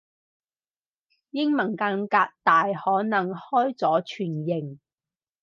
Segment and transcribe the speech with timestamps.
[1.29, 4.79] 英文間隔大可能開咗全形